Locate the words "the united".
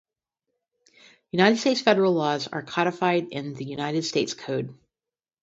3.53-4.01